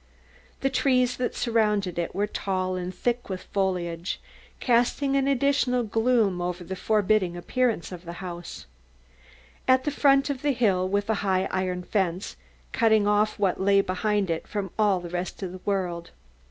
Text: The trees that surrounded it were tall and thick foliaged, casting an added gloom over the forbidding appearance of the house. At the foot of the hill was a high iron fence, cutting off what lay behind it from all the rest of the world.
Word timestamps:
The 0.61 0.71
trees 0.71 1.17
that 1.17 1.35
surrounded 1.35 1.99
it 1.99 2.15
were 2.15 2.25
tall 2.25 2.75
and 2.75 2.91
thick 2.91 3.25
foliaged, 3.27 4.17
casting 4.59 5.15
an 5.15 5.27
added 5.27 5.91
gloom 5.91 6.41
over 6.41 6.63
the 6.63 6.75
forbidding 6.75 7.37
appearance 7.37 7.91
of 7.91 8.03
the 8.05 8.13
house. 8.13 8.65
At 9.67 9.83
the 9.83 9.91
foot 9.91 10.31
of 10.31 10.41
the 10.41 10.53
hill 10.53 10.89
was 10.89 11.07
a 11.07 11.13
high 11.21 11.47
iron 11.51 11.83
fence, 11.83 12.35
cutting 12.71 13.05
off 13.05 13.37
what 13.37 13.61
lay 13.61 13.81
behind 13.81 14.31
it 14.31 14.47
from 14.47 14.71
all 14.79 15.01
the 15.01 15.09
rest 15.11 15.43
of 15.43 15.51
the 15.51 15.61
world. 15.65 16.09